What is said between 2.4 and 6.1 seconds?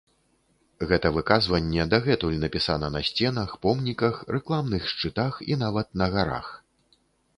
напісана на сценах, помніках, рэкламных шчытах і нават